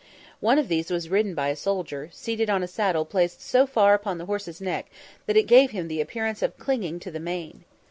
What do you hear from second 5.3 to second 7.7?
it gave him the appearance of clinging to the mane.